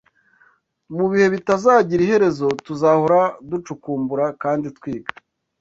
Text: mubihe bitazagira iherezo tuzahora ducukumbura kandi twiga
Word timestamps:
mubihe 0.95 1.27
bitazagira 1.35 2.01
iherezo 2.03 2.47
tuzahora 2.65 3.21
ducukumbura 3.49 4.25
kandi 4.41 4.67
twiga 4.77 5.11